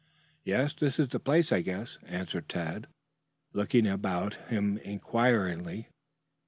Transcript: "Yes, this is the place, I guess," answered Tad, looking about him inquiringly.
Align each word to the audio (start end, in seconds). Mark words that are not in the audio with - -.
"Yes, 0.43 0.73
this 0.73 0.97
is 0.97 1.09
the 1.09 1.19
place, 1.19 1.51
I 1.51 1.61
guess," 1.61 1.99
answered 2.07 2.49
Tad, 2.49 2.87
looking 3.53 3.85
about 3.85 4.33
him 4.49 4.79
inquiringly. 4.79 5.89